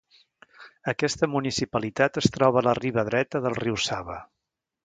Aquesta 0.93 1.29
municipalitat 1.33 2.19
es 2.23 2.31
troba 2.39 2.61
a 2.63 2.67
la 2.69 2.75
riba 2.81 3.07
dreta 3.13 3.45
del 3.47 3.59
riu 3.63 3.81
Sava. 3.91 4.21